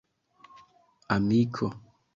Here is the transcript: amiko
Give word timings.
amiko 1.15 1.67